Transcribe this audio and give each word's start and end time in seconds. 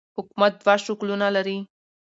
حکومت 0.17 0.53
دوه 0.61 0.75
شکلونه 0.85 1.27
لري. 1.35 1.57